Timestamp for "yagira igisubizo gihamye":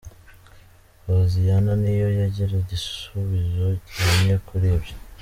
2.19-4.35